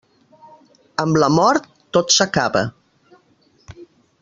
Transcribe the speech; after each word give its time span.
Amb 1.03 1.19
la 1.23 1.29
mort 1.35 1.69
tot 1.99 2.17
s'acaba. 2.17 2.65